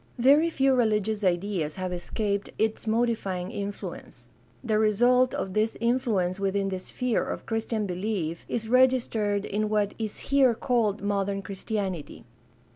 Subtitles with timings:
[0.17, 4.29] Very few religious ideas have escaped its modifying influence.
[4.63, 9.93] The result of this influence within the sphere of Christian belief is registered in what
[9.99, 12.23] is here called modern Christianity.